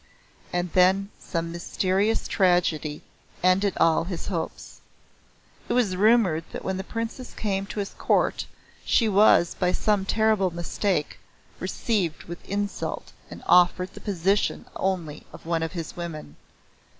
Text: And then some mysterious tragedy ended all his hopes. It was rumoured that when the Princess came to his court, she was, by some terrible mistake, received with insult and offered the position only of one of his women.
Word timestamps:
And 0.51 0.73
then 0.73 1.11
some 1.19 1.51
mysterious 1.51 2.27
tragedy 2.27 3.03
ended 3.43 3.75
all 3.77 4.05
his 4.05 4.25
hopes. 4.29 4.81
It 5.69 5.73
was 5.73 5.95
rumoured 5.95 6.43
that 6.51 6.65
when 6.65 6.77
the 6.77 6.83
Princess 6.83 7.35
came 7.35 7.67
to 7.67 7.79
his 7.79 7.93
court, 7.93 8.47
she 8.83 9.07
was, 9.07 9.53
by 9.53 9.71
some 9.71 10.05
terrible 10.05 10.49
mistake, 10.49 11.19
received 11.59 12.23
with 12.23 12.43
insult 12.49 13.11
and 13.29 13.43
offered 13.45 13.93
the 13.93 13.99
position 14.01 14.65
only 14.75 15.23
of 15.31 15.45
one 15.45 15.61
of 15.61 15.73
his 15.73 15.95
women. 15.95 16.35